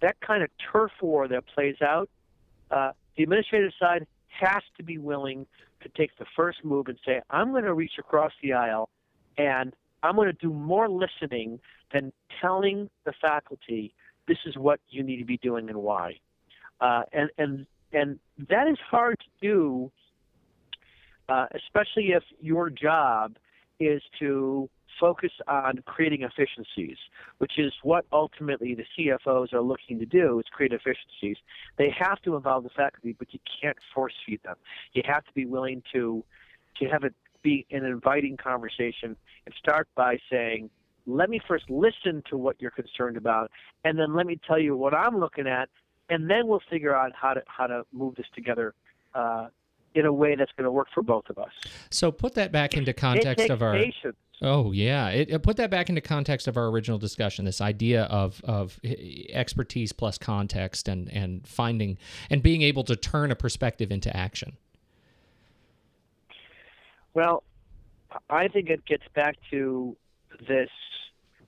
that 0.00 0.20
kind 0.20 0.42
of 0.42 0.50
turf 0.72 0.92
war 1.00 1.28
that 1.28 1.44
plays 1.46 1.76
out, 1.82 2.08
uh, 2.70 2.92
the 3.16 3.22
administrative 3.22 3.72
side 3.78 4.06
has 4.28 4.62
to 4.76 4.82
be 4.82 4.98
willing 4.98 5.46
to 5.82 5.88
take 5.90 6.16
the 6.18 6.26
first 6.36 6.64
move 6.64 6.88
and 6.88 6.98
say, 7.04 7.20
I'm 7.30 7.50
going 7.50 7.64
to 7.64 7.74
reach 7.74 7.92
across 7.98 8.32
the 8.42 8.52
aisle 8.52 8.88
and 9.36 9.74
I'm 10.02 10.16
going 10.16 10.28
to 10.28 10.32
do 10.32 10.52
more 10.52 10.88
listening 10.88 11.60
than 11.92 12.12
telling 12.40 12.90
the 13.04 13.12
faculty 13.20 13.94
this 14.26 14.38
is 14.46 14.56
what 14.56 14.80
you 14.90 15.02
need 15.02 15.18
to 15.18 15.24
be 15.24 15.38
doing 15.38 15.68
and 15.68 15.78
why. 15.78 16.18
Uh, 16.80 17.02
and, 17.12 17.30
and, 17.38 17.66
and 17.92 18.18
that 18.48 18.68
is 18.68 18.78
hard 18.90 19.18
to 19.18 19.46
do, 19.46 19.90
uh, 21.28 21.46
especially 21.54 22.12
if 22.12 22.22
your 22.40 22.70
job 22.70 23.36
is 23.80 24.02
to 24.18 24.68
focus 24.98 25.32
on 25.46 25.82
creating 25.86 26.22
efficiencies, 26.22 26.96
which 27.38 27.58
is 27.58 27.72
what 27.82 28.04
ultimately 28.12 28.74
the 28.74 28.84
CFOs 28.96 29.52
are 29.52 29.60
looking 29.60 29.98
to 29.98 30.06
do 30.06 30.38
is 30.38 30.46
create 30.50 30.72
efficiencies. 30.72 31.36
They 31.76 31.94
have 31.98 32.20
to 32.22 32.36
involve 32.36 32.64
the 32.64 32.70
faculty, 32.70 33.14
but 33.18 33.32
you 33.32 33.40
can't 33.60 33.76
force 33.94 34.14
feed 34.26 34.40
them. 34.44 34.56
You 34.92 35.02
have 35.06 35.24
to 35.24 35.32
be 35.34 35.46
willing 35.46 35.82
to 35.92 36.24
to 36.80 36.86
have 36.86 37.02
it 37.04 37.14
be 37.42 37.66
an 37.70 37.84
inviting 37.84 38.36
conversation 38.36 39.16
and 39.46 39.54
start 39.58 39.88
by 39.94 40.18
saying, 40.30 40.70
let 41.06 41.30
me 41.30 41.40
first 41.48 41.64
listen 41.70 42.22
to 42.30 42.36
what 42.36 42.56
you're 42.60 42.70
concerned 42.70 43.16
about, 43.16 43.50
and 43.84 43.98
then 43.98 44.14
let 44.14 44.26
me 44.26 44.38
tell 44.46 44.58
you 44.58 44.76
what 44.76 44.94
I'm 44.94 45.18
looking 45.18 45.46
at, 45.46 45.68
and 46.10 46.28
then 46.30 46.46
we'll 46.46 46.62
figure 46.70 46.94
out 46.94 47.12
how 47.14 47.34
to 47.34 47.42
how 47.46 47.66
to 47.66 47.84
move 47.92 48.14
this 48.16 48.26
together 48.34 48.74
uh, 49.14 49.48
in 49.94 50.04
a 50.04 50.12
way 50.12 50.34
that's 50.36 50.52
going 50.56 50.64
to 50.64 50.70
work 50.70 50.88
for 50.94 51.02
both 51.02 51.24
of 51.30 51.38
us. 51.38 51.52
So 51.90 52.12
put 52.12 52.34
that 52.34 52.52
back 52.52 52.74
into 52.74 52.92
context 52.92 53.48
of 53.48 53.62
our. 53.62 53.74
Patience. 53.74 54.16
Oh 54.40 54.70
yeah, 54.70 55.08
it, 55.08 55.30
it, 55.30 55.42
put 55.42 55.56
that 55.56 55.70
back 55.70 55.88
into 55.88 56.00
context 56.00 56.46
of 56.46 56.56
our 56.56 56.66
original 56.68 56.98
discussion. 56.98 57.44
This 57.44 57.60
idea 57.60 58.04
of 58.04 58.40
of 58.44 58.78
eh, 58.84 59.24
expertise 59.30 59.92
plus 59.92 60.16
context 60.16 60.86
and 60.86 61.10
and 61.12 61.46
finding 61.46 61.98
and 62.30 62.42
being 62.42 62.62
able 62.62 62.84
to 62.84 62.94
turn 62.94 63.32
a 63.32 63.36
perspective 63.36 63.90
into 63.90 64.16
action. 64.16 64.56
Well, 67.14 67.42
I 68.30 68.46
think 68.46 68.70
it 68.70 68.84
gets 68.86 69.02
back 69.12 69.36
to 69.50 69.96
this: 70.48 70.70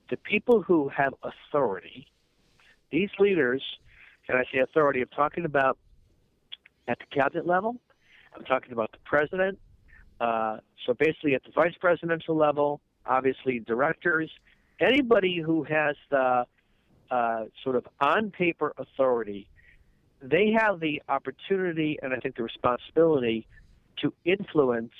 the 0.09 0.17
people 0.17 0.61
who 0.61 0.89
have 0.89 1.13
authority, 1.23 2.07
these 2.91 3.09
leaders, 3.19 3.63
and 4.27 4.37
I 4.37 4.43
say 4.51 4.59
authority, 4.59 5.01
I'm 5.01 5.07
talking 5.15 5.45
about 5.45 5.77
at 6.89 6.99
the 6.99 7.05
cabinet 7.05 7.47
level. 7.47 7.77
I'm 8.35 8.43
talking 8.43 8.73
about 8.73 8.91
the 8.91 8.97
president, 9.05 9.59
uh, 10.21 10.57
so 10.85 10.93
basically, 10.93 11.33
at 11.33 11.43
the 11.43 11.51
vice 11.51 11.73
presidential 11.79 12.35
level, 12.35 12.79
obviously 13.07 13.59
directors, 13.59 14.29
anybody 14.79 15.41
who 15.43 15.63
has 15.63 15.95
the 16.11 16.45
uh, 17.09 17.45
sort 17.63 17.75
of 17.75 17.87
on 17.99 18.29
paper 18.29 18.71
authority, 18.77 19.47
they 20.21 20.51
have 20.55 20.79
the 20.79 21.01
opportunity 21.09 21.97
and 22.03 22.13
I 22.13 22.17
think 22.17 22.35
the 22.35 22.43
responsibility 22.43 23.47
to 24.01 24.13
influence, 24.23 24.93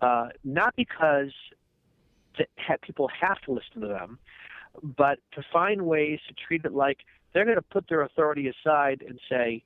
uh, 0.00 0.28
not 0.44 0.74
because 0.76 1.32
people 2.82 3.10
have 3.20 3.38
to 3.42 3.52
listen 3.52 3.82
to 3.82 3.88
them, 3.88 4.18
but 4.82 5.18
to 5.32 5.42
find 5.52 5.82
ways 5.82 6.20
to 6.26 6.34
treat 6.46 6.64
it 6.64 6.72
like 6.72 7.00
they're 7.34 7.44
going 7.44 7.56
to 7.56 7.62
put 7.62 7.86
their 7.90 8.00
authority 8.00 8.48
aside 8.48 9.04
and 9.06 9.20
say, 9.28 9.62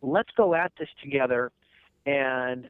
let's 0.00 0.30
go 0.36 0.54
at 0.54 0.70
this 0.78 0.88
together 1.02 1.50
and 2.06 2.68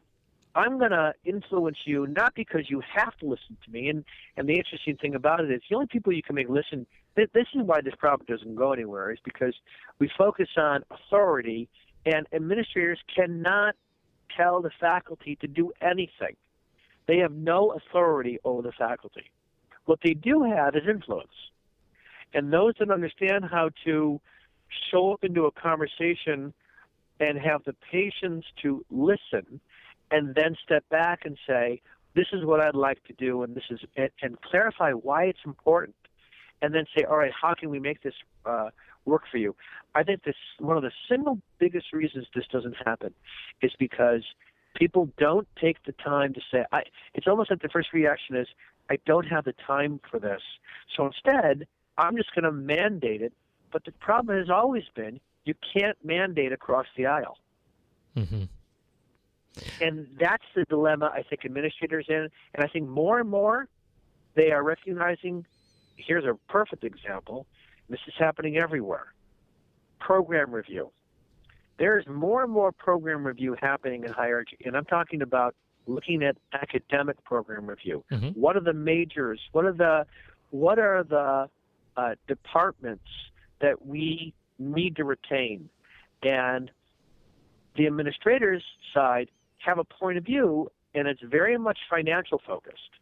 I'm 0.55 0.79
going 0.79 0.91
to 0.91 1.15
influence 1.25 1.79
you 1.85 2.07
not 2.07 2.35
because 2.35 2.69
you 2.69 2.83
have 2.95 3.17
to 3.19 3.27
listen 3.27 3.57
to 3.65 3.71
me. 3.71 3.89
And 3.89 4.05
and 4.37 4.49
the 4.49 4.55
interesting 4.55 4.97
thing 4.97 5.15
about 5.15 5.41
it 5.41 5.51
is 5.51 5.63
the 5.69 5.77
only 5.77 5.87
people 5.87 6.13
you 6.13 6.23
can 6.23 6.35
make 6.35 6.49
listen. 6.49 6.87
Th- 7.17 7.31
this 7.33 7.47
is 7.55 7.63
why 7.65 7.81
this 7.81 7.95
problem 7.99 8.27
doesn't 8.29 8.55
go 8.55 8.73
anywhere. 8.73 9.11
Is 9.13 9.19
because 9.25 9.55
we 9.99 10.11
focus 10.17 10.49
on 10.57 10.85
authority, 10.91 11.69
and 12.05 12.27
administrators 12.33 12.99
cannot 13.15 13.75
tell 14.37 14.63
the 14.63 14.71
faculty 14.81 15.37
to 15.37 15.47
do 15.47 15.73
anything. 15.81 16.37
They 17.07 17.19
have 17.19 17.33
no 17.33 17.73
authority 17.73 18.39
over 18.45 18.63
the 18.63 18.73
faculty. 18.73 19.31
What 19.87 19.99
they 20.05 20.15
do 20.15 20.45
have 20.45 20.77
is 20.77 20.83
influence. 20.89 21.33
And 22.35 22.53
those 22.53 22.75
that 22.79 22.91
understand 22.91 23.45
how 23.51 23.71
to 23.85 24.21
show 24.91 25.13
up 25.13 25.25
into 25.25 25.45
a 25.45 25.51
conversation 25.51 26.55
and 27.21 27.39
have 27.39 27.63
the 27.65 27.75
patience 27.91 28.45
to 28.63 28.85
listen 28.91 29.61
and 30.13 30.35
then 30.35 30.57
step 30.63 30.89
back 30.91 31.23
and 31.25 31.37
say, 31.47 31.81
this 32.15 32.27
is 32.33 32.45
what 32.45 32.61
I'd 32.61 32.75
like 32.75 33.03
to 33.05 33.15
do, 33.15 33.43
and 33.43 33.55
this 33.55 33.65
is, 33.71 33.81
and, 33.97 34.11
and 34.21 34.41
clarify 34.43 34.93
why 34.93 35.25
it's 35.25 35.41
important, 35.45 35.97
and 36.61 36.75
then 36.75 36.85
say, 36.97 37.05
all 37.05 37.17
right, 37.17 37.33
how 37.33 37.55
can 37.55 37.71
we 37.71 37.81
make 37.81 38.03
this 38.03 38.15
uh, 38.45 38.69
work 39.05 39.23
for 39.31 39.39
you? 39.39 39.57
I 39.95 40.03
think 40.03 40.23
this 40.25 40.37
one 40.59 40.77
of 40.77 40.83
the 40.83 40.93
single 41.09 41.39
biggest 41.59 41.93
reasons 41.93 42.27
this 42.35 42.45
doesn't 42.53 42.77
happen 42.85 43.15
is 43.63 43.73
because 43.79 44.23
people 44.77 45.09
don't 45.19 45.49
take 45.61 45.83
the 45.85 45.93
time 45.93 46.35
to 46.35 46.41
say. 46.53 46.65
I, 46.71 46.83
it's 47.15 47.27
almost 47.27 47.51
like 47.51 47.63
the 47.63 47.69
first 47.69 47.93
reaction 47.93 48.37
is, 48.37 48.47
I 48.91 48.99
don't 49.07 49.27
have 49.27 49.45
the 49.45 49.55
time 49.67 50.01
for 50.11 50.19
this. 50.19 50.43
So 50.97 51.07
instead, 51.07 51.67
I'm 51.99 52.17
just 52.17 52.35
going 52.35 52.45
to 52.45 52.53
mandate 52.53 53.23
it. 53.23 53.33
But 53.73 53.85
the 53.85 53.93
problem 53.93 54.39
has 54.39 54.51
always 54.51 54.85
been 54.95 55.19
you 55.45 55.55
can't 55.73 55.97
mandate 56.05 56.53
across 56.53 56.87
the 56.97 57.07
aisle. 57.07 57.39
Mm-hmm. 58.17 58.45
And 59.81 60.07
that's 60.19 60.45
the 60.55 60.65
dilemma 60.65 61.13
I 61.15 61.23
think 61.23 61.45
administrators 61.45 62.07
in. 62.09 62.29
And 62.55 62.65
I 62.65 62.67
think 62.67 62.89
more 62.89 63.21
and 63.21 63.29
more 63.29 63.69
they 64.35 64.51
are 64.51 64.63
recognizing 64.63 65.45
here's 65.97 66.25
a 66.25 66.35
perfect 66.49 66.85
example. 66.85 67.47
This 67.89 68.01
is 68.07 68.15
happening 68.19 68.57
everywhere. 68.57 69.13
Program 70.01 70.53
review. 70.53 70.91
There's 71.79 72.07
more 72.07 72.43
and 72.43 72.53
more 72.53 72.73
program 72.73 73.27
review 73.27 73.57
happening 73.61 74.05
in 74.05 74.13
higher 74.13 74.41
education. 74.41 74.69
And 74.69 74.77
I'm 74.77 74.85
talking 74.85 75.23
about 75.23 75.55
looking 75.87 76.23
at 76.23 76.37
academic 76.53 77.23
program 77.25 77.67
review. 77.67 78.05
Mm-hmm. 78.11 78.29
What 78.41 78.57
are 78.57 78.61
the 78.61 78.73
majors? 78.73 79.41
What 79.53 79.65
are 79.65 79.73
the 79.73 80.07
what 80.51 80.79
are 80.79 81.03
the 81.03 81.49
uh, 81.97 82.15
departments 82.29 83.09
that 83.61 83.87
we 83.87 84.35
need 84.59 84.97
to 84.97 85.05
retain? 85.05 85.69
And 86.23 86.71
the 87.77 87.87
administrators 87.87 88.63
side 88.95 89.31
have 89.65 89.79
a 89.79 89.85
point 89.85 90.19
of 90.19 90.25
view, 90.25 90.71
and 90.95 91.09
it's 91.09 91.23
very 91.23 91.57
much 91.59 91.79
financial 91.89 92.41
focused. 92.47 92.93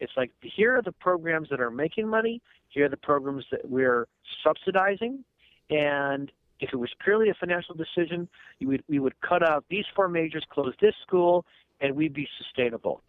It's 0.00 0.12
like 0.16 0.32
here 0.40 0.76
are 0.76 0.82
the 0.82 0.92
programs 0.92 1.48
that 1.50 1.60
are 1.60 1.70
making 1.70 2.08
money, 2.08 2.40
here 2.68 2.86
are 2.86 2.88
the 2.88 2.96
programs 2.96 3.44
that 3.52 3.68
we're 3.68 4.08
subsidizing, 4.42 5.24
And 5.72 6.30
if 6.60 6.72
it 6.72 6.76
was 6.76 6.90
purely 7.02 7.30
a 7.30 7.34
financial 7.34 7.74
decision, 7.74 8.28
would, 8.60 8.84
we 8.88 8.98
would 8.98 9.20
cut 9.20 9.42
out 9.42 9.64
these 9.68 9.84
four 9.96 10.08
majors, 10.08 10.44
close 10.50 10.74
this 10.80 10.94
school, 11.06 11.44
and 11.80 11.96
we'd 11.96 12.14
be 12.14 12.28
sustainable. 12.38 13.02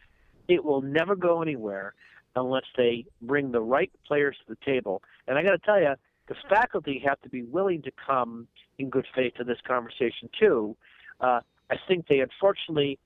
It 0.48 0.64
will 0.64 0.82
never 0.82 1.16
go 1.16 1.42
anywhere 1.42 1.94
unless 2.36 2.64
they 2.76 3.06
bring 3.22 3.52
the 3.52 3.62
right 3.62 3.92
players 4.08 4.36
to 4.46 4.56
the 4.56 4.66
table. 4.66 5.04
And 5.28 5.38
I 5.38 5.44
got 5.44 5.52
to 5.52 5.60
tell 5.60 5.80
you, 5.80 5.94
the 6.28 6.36
faculty 6.50 7.04
have 7.06 7.22
to 7.22 7.30
be 7.30 7.44
willing 7.44 7.82
to 7.84 7.92
come 8.06 8.48
in 8.80 8.90
good 8.90 9.06
faith 9.14 9.34
to 9.36 9.44
this 9.44 9.60
conversation 9.68 10.30
too. 10.40 10.76
Uh, 11.20 11.42
I 11.70 11.76
think 11.88 12.08
they 12.08 12.20
unfortunately 12.20 13.00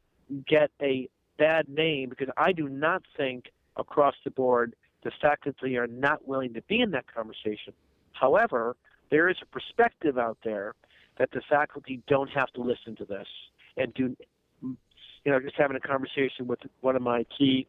get 0.47 0.71
a 0.81 1.09
bad 1.37 1.69
name 1.69 2.09
because 2.09 2.29
I 2.37 2.51
do 2.51 2.67
not 2.67 3.03
think 3.15 3.45
across 3.75 4.15
the 4.23 4.31
board 4.31 4.75
the 5.03 5.11
faculty 5.21 5.77
are 5.77 5.87
not 5.87 6.27
willing 6.27 6.53
to 6.55 6.61
be 6.63 6.81
in 6.81 6.91
that 6.91 7.05
conversation. 7.13 7.73
However, 8.13 8.75
there 9.11 9.29
is 9.29 9.37
a 9.41 9.45
perspective 9.45 10.17
out 10.17 10.37
there 10.43 10.73
that 11.17 11.31
the 11.31 11.41
faculty 11.49 12.01
don't 12.07 12.29
have 12.29 12.51
to 12.53 12.61
listen 12.61 12.95
to 12.97 13.05
this 13.05 13.27
and 13.77 13.93
do 13.93 14.15
you 14.61 15.31
know 15.31 15.39
just 15.39 15.55
having 15.57 15.77
a 15.77 15.79
conversation 15.79 16.47
with 16.47 16.59
one 16.81 16.95
of 16.95 17.01
my 17.01 17.25
key 17.37 17.67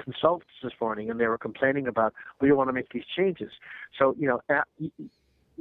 consultants 0.00 0.52
this 0.62 0.72
morning 0.80 1.10
and 1.10 1.20
they 1.20 1.26
were 1.26 1.38
complaining 1.38 1.86
about 1.86 2.14
we 2.40 2.48
don't 2.48 2.56
want 2.56 2.68
to 2.68 2.72
make 2.72 2.88
these 2.92 3.04
changes 3.16 3.50
so 3.98 4.14
you 4.18 4.26
know 4.26 4.40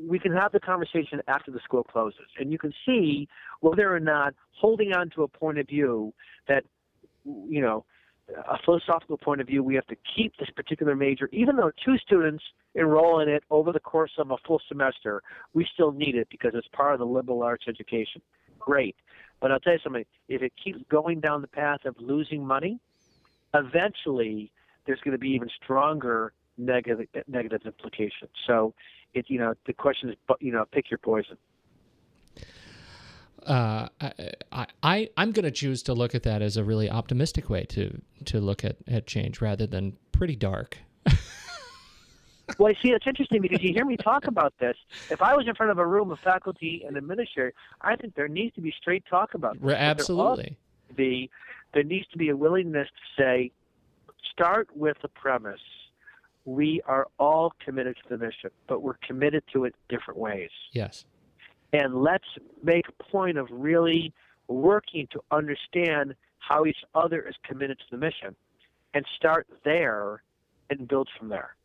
we 0.08 0.20
can 0.20 0.32
have 0.32 0.52
the 0.52 0.60
conversation 0.60 1.22
after 1.28 1.52
the 1.52 1.60
school 1.64 1.84
closes 1.84 2.28
and 2.40 2.52
you 2.52 2.58
can 2.58 2.74
see 2.86 3.28
whether 3.60 3.94
or 3.94 4.00
not 4.00 4.34
holding 4.52 4.94
on 4.94 5.10
to 5.10 5.24
a 5.24 5.28
point 5.28 5.58
of 5.58 5.68
view 5.68 6.14
that 6.48 6.64
you 7.26 7.62
know 7.62 7.86
a 8.50 8.58
philosophical 8.64 9.18
point 9.18 9.42
of 9.42 9.48
view, 9.48 9.64
we 9.64 9.76
have 9.76 9.86
to 9.88 9.96
keep 10.16 10.36
this 10.38 10.50
particular 10.56 10.96
major, 10.96 11.30
even 11.32 11.56
though 11.56 11.72
two 11.84 11.98
students 11.98 12.44
enroll 12.76 13.20
in 13.20 13.30
it 13.30 13.44
over 13.50 13.72
the 13.72 13.80
course 13.80 14.12
of 14.18 14.32
a 14.32 14.38
full 14.46 14.62
semester, 14.68 15.22
we 15.54 15.68
still 15.74 15.92
need 15.92 16.16
it 16.16 16.28
because 16.30 16.52
it's 16.54 16.68
part 16.70 16.94
of 16.94 17.00
the 17.00 17.06
liberal 17.06 17.44
arts 17.44 17.66
education. 17.68 18.22
Great. 18.60 18.96
But 19.40 19.52
I'll 19.52 19.60
tell 19.60 19.74
you 19.74 19.80
something, 19.84 20.06
if 20.30 20.42
it 20.42 20.54
keeps 20.64 20.80
going 20.90 21.20
down 21.20 21.42
the 21.42 21.48
path 21.48 21.86
of 21.86 21.96
losing 22.00 22.46
money, 22.46 22.80
eventually 23.54 24.52
there's 24.86 25.02
going 25.02 25.14
to 25.14 25.18
be 25.18 25.30
even 25.30 25.50
stronger 25.64 26.34
negative 26.58 27.08
negative 27.28 27.62
implications. 27.66 28.32
So, 28.46 28.74
it 29.14 29.26
you 29.28 29.40
know 29.40 29.54
the 29.66 29.74
question 29.74 30.10
is 30.10 30.16
you 30.40 30.52
know 30.52 30.66
pick 30.72 30.90
your 30.90 30.98
poison. 30.98 31.38
Uh, 33.46 33.88
I, 34.00 34.68
I 34.84 35.10
I'm 35.18 35.32
going 35.32 35.46
to 35.46 35.52
choose 35.52 35.82
to 35.84 35.94
look 35.94 36.14
at 36.14 36.24
that 36.24 36.44
as 36.44 36.58
a 36.58 36.64
really 36.64 36.90
optimistic 36.90 37.50
way 37.50 37.64
to 37.66 38.00
to 38.26 38.40
look 38.40 38.64
at, 38.64 38.78
at 38.88 39.08
change 39.08 39.42
rather 39.42 39.66
than 39.66 39.98
pretty 40.12 40.36
dark. 40.36 40.78
well, 42.60 42.72
I 42.72 42.74
see, 42.84 42.90
it's 42.90 43.08
interesting 43.08 43.42
because 43.42 43.64
you 43.64 43.74
hear 43.74 43.86
me 43.86 43.98
talk 43.98 44.28
about 44.28 44.54
this. 44.60 44.76
If 45.10 45.22
I 45.24 45.36
was 45.36 45.48
in 45.48 45.56
front 45.56 45.72
of 45.72 45.80
a 45.80 45.86
room 45.86 46.12
of 46.12 46.20
faculty 46.20 46.84
and 46.86 46.96
administrators, 46.96 47.54
I 47.82 47.96
think 47.96 48.14
there 48.14 48.28
needs 48.28 48.54
to 48.56 48.62
be 48.62 48.72
straight 48.80 49.04
talk 49.10 49.34
about 49.34 49.60
this. 49.60 49.74
Absolutely. 49.74 50.58
The 50.96 51.30
there 51.74 51.84
needs 51.84 52.08
to 52.10 52.18
be 52.18 52.30
a 52.30 52.36
willingness 52.36 52.88
to 52.88 53.22
say, 53.22 53.52
start 54.32 54.70
with 54.76 54.98
the 55.02 55.08
premise. 55.08 55.60
We 56.46 56.82
are 56.86 57.08
all 57.20 57.54
committed 57.64 57.96
to 58.04 58.10
the 58.10 58.18
mission, 58.18 58.50
but 58.68 58.82
we're 58.82 58.98
committed 59.06 59.44
to 59.54 59.66
it 59.66 59.76
different 59.90 60.20
ways. 60.20 60.50
Yes 60.74 61.06
and 61.74 62.02
let's 62.02 62.28
make 62.64 62.86
a 62.88 63.04
point 63.04 63.38
of 63.38 63.48
really 63.52 64.14
working 64.48 65.08
to 65.12 65.22
understand 65.32 66.16
how 66.40 66.66
each 66.66 66.84
other 66.96 67.22
is 67.28 67.36
committed 67.44 67.78
to 67.80 67.86
the 67.92 67.98
mission 67.98 68.36
and 68.94 69.06
start 69.16 69.48
there 69.64 70.24
and 70.80 70.88
build 70.88 71.10
from 71.18 71.30
there. 71.30 71.56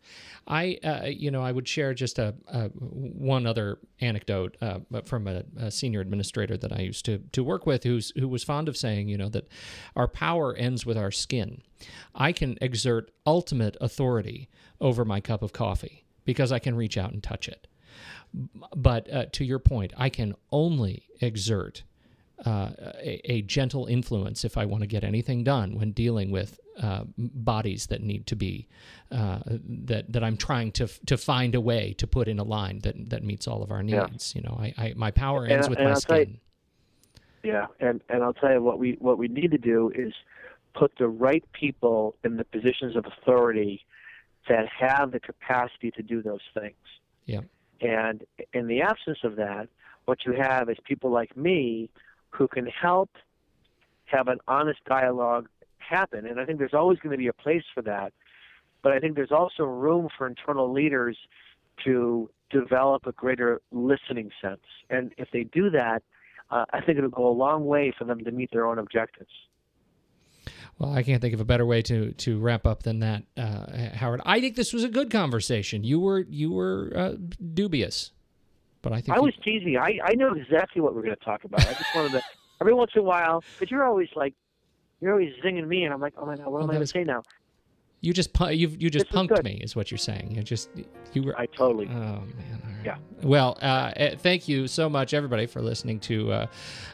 I, 0.47 0.79
uh, 0.85 1.07
you 1.07 1.31
know, 1.31 1.43
I 1.43 1.51
would 1.51 1.67
share 1.67 1.95
just 1.95 2.19
a, 2.19 2.35
a 2.47 2.69
one 2.69 3.47
other 3.47 3.79
anecdote 4.01 4.57
uh, 4.61 4.81
from 5.05 5.27
a, 5.27 5.45
a, 5.59 5.71
senior 5.71 6.01
administrator 6.01 6.57
that 6.57 6.73
I 6.73 6.81
used 6.81 7.05
to 7.07 7.19
to 7.33 7.43
work 7.43 7.67
with, 7.67 7.85
who's 7.85 8.13
who 8.17 8.29
was 8.29 8.45
fond 8.45 8.69
of 8.69 8.77
saying, 8.77 9.09
you 9.09 9.17
know, 9.17 9.29
that 9.31 9.49
our 9.97 10.07
power 10.07 10.55
ends 10.55 10.87
with 10.87 10.97
our 10.97 11.11
skin. 11.11 11.63
I 12.15 12.33
can 12.33 12.59
exert 12.61 13.11
ultimate 13.27 13.77
authority 13.81 14.49
over 14.81 15.05
my 15.05 15.21
cup 15.21 15.43
of 15.43 15.53
coffee 15.53 16.05
because 16.25 16.53
I 16.53 16.59
can 16.59 16.77
reach 16.77 16.97
out 16.97 17.13
and 17.13 17.23
touch 17.23 17.49
it. 17.49 17.67
But 18.75 19.13
uh, 19.13 19.27
to 19.33 19.45
your 19.45 19.59
point, 19.59 19.93
I 19.97 20.11
can 20.11 20.35
only 20.53 21.09
exert 21.21 21.85
uh, 22.45 22.71
a, 23.01 23.21
a, 23.25 23.43
gentle 23.43 23.87
influence 23.87 24.45
if 24.45 24.59
I 24.59 24.67
want 24.67 24.83
to 24.83 24.87
get 24.87 25.05
anything 25.05 25.43
done 25.43 25.79
when 25.79 25.93
dealing 25.93 26.31
with 26.31 26.61
uh, 26.79 27.05
bodies 27.17 27.87
that 27.87 28.03
need 28.03 28.27
to 28.27 28.37
be 28.37 28.69
uh, 29.11 29.39
that 29.47 30.13
that 30.13 30.23
I'm 30.23 30.37
trying 30.37 30.73
to 30.73 30.87
to 31.07 31.17
find 31.17 31.55
a 31.55 31.61
way 31.61 31.95
to 31.95 32.07
put 32.07 32.29
in 32.29 32.39
a 32.39 32.45
line 32.45 32.81
that 32.81 33.09
that 33.09 33.25
meets 33.25 33.49
all 33.49 33.63
of 33.63 33.71
our 33.71 33.83
needs. 33.83 34.35
Yeah. 34.35 34.43
You 34.43 34.49
know, 34.49 34.59
I, 34.61 34.75
I, 34.77 34.95
my 34.97 35.11
power 35.11 35.47
ends 35.47 35.67
and, 35.67 35.71
with 35.71 35.79
and 35.79 35.87
my 35.87 35.95
I'll 35.95 36.01
skin. 36.01 36.39
You, 37.43 37.53
yeah, 37.53 37.67
and 37.81 38.03
and 38.11 38.23
I'll 38.23 38.35
tell 38.35 38.53
you 38.53 38.63
what 38.63 38.79
we 38.79 38.97
what 39.01 39.17
we 39.17 39.29
need 39.29 39.53
to 39.53 39.59
do 39.59 39.91
is 39.95 40.13
put 40.75 40.93
the 40.99 41.09
right 41.09 41.45
people 41.53 42.17
in 42.23 42.37
the 42.37 42.45
positions 42.45 42.97
of 42.97 43.07
authority 43.07 43.87
that 44.49 44.67
have 44.69 45.13
the 45.13 45.21
capacity 45.21 45.91
to 45.93 46.03
do 46.03 46.23
those 46.23 46.41
things. 46.53 46.77
Yeah. 47.25 47.41
And 47.81 48.25
in 48.53 48.67
the 48.67 48.83
absence 48.83 49.19
of 49.25 49.37
that, 49.37 49.69
what 50.05 50.25
you 50.25 50.33
have 50.33 50.69
is 50.69 50.77
people 50.85 51.11
like 51.11 51.37
me 51.37 51.91
who 52.37 52.49
can 52.49 52.67
help 52.67 53.11
have 54.05 54.29
an 54.29 54.39
honest 54.47 54.81
dialogue 54.85 55.49
happen. 55.79 56.27
And 56.27 56.41
I 56.41 56.45
think 56.45 56.59
there's 56.59 56.75
always 56.75 56.99
going 56.99 57.13
to 57.13 57.19
be 57.19 57.29
a 57.29 57.33
place 57.33 57.65
for 57.75 57.83
that. 57.83 58.13
But 58.83 58.93
I 58.93 58.99
think 58.99 59.17
there's 59.17 59.33
also 59.33 59.65
room 59.65 60.09
for 60.17 60.27
internal 60.27 60.73
leaders 60.73 61.17
to 61.85 62.31
develop 62.51 63.07
a 63.07 63.13
greater 63.13 63.61
listening 63.73 64.31
sense. 64.41 64.61
And 64.91 65.13
if 65.19 65.29
they 65.33 65.45
do 65.45 65.71
that, 65.71 66.03
uh, 66.51 66.65
I 66.73 66.81
think 66.81 66.99
it'll 66.99 67.11
go 67.11 67.29
a 67.29 67.31
long 67.31 67.67
way 67.67 67.93
for 67.99 68.05
them 68.05 68.23
to 68.25 68.31
meet 68.31 68.51
their 68.53 68.67
own 68.67 68.79
objectives. 68.79 69.31
Well, 70.79 70.93
I 70.93 71.03
can't 71.03 71.23
think 71.23 71.35
of 71.35 71.41
a 71.41 71.45
better 71.45 71.65
way 71.65 71.81
to 71.83 72.13
to 72.13 72.39
wrap 72.39 72.67
up 72.67 72.83
than 72.83 73.01
that, 73.01 73.23
uh, 73.37 73.97
Howard. 73.97 74.21
I 74.27 74.41
think 74.41 74.57
this 74.57 74.75
was 74.75 74.85
a 74.85 74.89
good 74.89 75.11
conversation. 75.11 75.85
You 75.85 76.01
were 76.01 76.21
you 76.29 76.53
were 76.53 76.93
uh, 76.95 77.13
dubious, 77.55 78.13
but 78.87 78.93
I 78.93 79.01
think 79.01 79.17
I 79.17 79.21
was 79.21 79.35
teasing. 79.43 79.77
I 79.77 79.99
I 80.05 80.15
know 80.15 80.33
exactly 80.33 80.81
what 80.81 80.95
we're 80.95 81.03
going 81.03 81.17
to 81.17 81.25
talk 81.25 81.43
about. 81.43 81.61
I 81.61 81.73
just 81.73 81.93
wanted 81.97 82.13
to 82.13 82.23
every 82.61 82.73
once 82.73 82.93
in 82.95 83.01
a 83.01 83.05
while, 83.05 83.43
because 83.59 83.69
you're 83.69 83.85
always 83.85 84.09
like 84.15 84.33
you're 85.01 85.11
always 85.11 85.33
zinging 85.45 85.67
me, 85.67 85.83
and 85.83 85.93
I'm 85.93 86.01
like, 86.01 86.15
oh 86.17 86.25
my 86.25 86.37
god, 86.37 86.47
what 86.47 86.63
am 86.63 86.71
I 86.71 86.75
going 86.75 86.81
to 86.83 86.87
say 86.87 87.03
now? 87.03 87.25
You 88.07 88.13
just 88.13 88.31
you 88.53 88.69
you 88.79 88.89
just 88.89 89.09
punked 89.09 89.43
me, 89.43 89.61
is 89.65 89.75
what 89.75 89.91
you're 89.91 89.99
saying. 89.99 90.31
You 90.31 90.43
just 90.45 90.71
you 91.13 91.25
were. 91.25 91.37
I 91.37 91.47
totally. 91.47 91.89
Oh 91.89 92.23
man. 92.23 92.63
Yeah. 92.85 92.99
Well, 93.25 93.59
uh, 93.61 93.91
eh, 93.97 94.15
thank 94.17 94.47
you 94.47 94.69
so 94.69 94.89
much, 94.89 95.13
everybody, 95.13 95.47
for 95.47 95.61
listening 95.61 95.99
to 96.01 96.31
uh, 96.31 96.47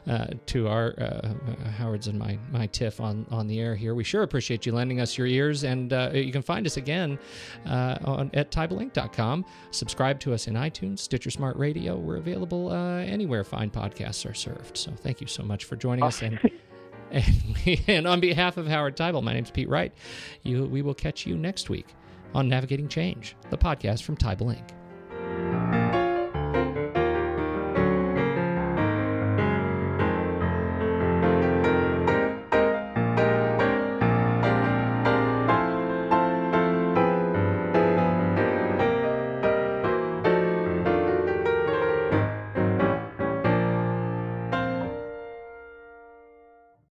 uh, 0.08 0.28
to 0.46 0.68
our 0.68 0.94
uh, 0.98 1.68
Howard's 1.76 2.06
and 2.06 2.18
my 2.18 2.38
my 2.50 2.66
tiff 2.66 2.98
on 2.98 3.26
on 3.30 3.46
the 3.46 3.60
air 3.60 3.76
here. 3.76 3.94
We 3.94 4.04
sure 4.04 4.22
appreciate 4.22 4.64
you 4.64 4.72
lending 4.72 5.02
us 5.02 5.18
your 5.18 5.26
ears, 5.26 5.64
and 5.64 5.92
uh, 5.92 6.12
you 6.14 6.32
can 6.32 6.40
find 6.40 6.64
us 6.64 6.78
again 6.78 7.18
uh, 7.66 7.98
on 8.04 8.30
at 8.32 8.50
TeibelInc.com. 8.50 9.44
Subscribe 9.70 10.18
to 10.20 10.32
us 10.32 10.48
in 10.48 10.54
iTunes, 10.54 11.00
Stitcher 11.00 11.30
Smart 11.30 11.58
Radio. 11.58 11.98
We're 11.98 12.16
available 12.16 12.72
anywhere 12.72 13.44
fine 13.44 13.68
podcasts 13.68 14.28
are 14.28 14.32
served. 14.32 14.78
So 14.78 14.92
thank 14.92 15.20
you 15.20 15.26
so 15.26 15.42
much 15.42 15.66
for 15.66 15.76
joining 15.76 16.04
us 16.04 16.22
and. 16.22 16.40
And, 17.86 18.08
on 18.08 18.20
behalf 18.20 18.56
of 18.56 18.66
Howard 18.66 18.96
Teibel, 18.96 19.22
my 19.22 19.32
name 19.32 19.44
is 19.44 19.50
Pete 19.50 19.68
Wright. 19.68 19.92
You, 20.42 20.64
we 20.64 20.82
will 20.82 20.94
catch 20.94 21.26
you 21.26 21.36
next 21.36 21.70
week 21.70 21.86
on 22.34 22.48
Navigating 22.48 22.88
Change, 22.88 23.36
the 23.50 23.58
podcast 23.58 24.02
from 24.02 24.16
Teibel 24.16 24.56
Inc. 24.56 25.81